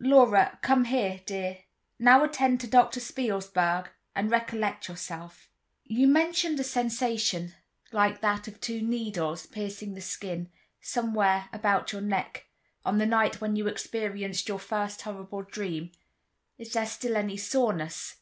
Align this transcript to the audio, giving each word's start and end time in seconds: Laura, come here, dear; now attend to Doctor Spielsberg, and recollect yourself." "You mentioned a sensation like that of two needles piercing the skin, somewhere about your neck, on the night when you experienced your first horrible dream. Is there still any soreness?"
Laura, 0.00 0.58
come 0.62 0.86
here, 0.86 1.20
dear; 1.26 1.58
now 1.98 2.24
attend 2.24 2.58
to 2.58 2.66
Doctor 2.66 2.98
Spielsberg, 2.98 3.90
and 4.16 4.30
recollect 4.30 4.88
yourself." 4.88 5.50
"You 5.84 6.06
mentioned 6.08 6.58
a 6.58 6.64
sensation 6.64 7.52
like 7.92 8.22
that 8.22 8.48
of 8.48 8.58
two 8.58 8.80
needles 8.80 9.44
piercing 9.44 9.92
the 9.92 10.00
skin, 10.00 10.50
somewhere 10.80 11.50
about 11.52 11.92
your 11.92 12.00
neck, 12.00 12.46
on 12.86 12.96
the 12.96 13.04
night 13.04 13.42
when 13.42 13.54
you 13.54 13.66
experienced 13.68 14.48
your 14.48 14.58
first 14.58 15.02
horrible 15.02 15.42
dream. 15.42 15.92
Is 16.56 16.72
there 16.72 16.86
still 16.86 17.14
any 17.14 17.36
soreness?" 17.36 18.16